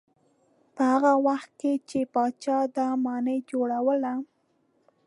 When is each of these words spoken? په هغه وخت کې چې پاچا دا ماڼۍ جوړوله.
په 0.75 0.81
هغه 0.93 1.13
وخت 1.27 1.49
کې 1.61 1.73
چې 1.89 1.99
پاچا 2.13 2.57
دا 2.77 2.87
ماڼۍ 3.05 3.39
جوړوله. 3.51 4.13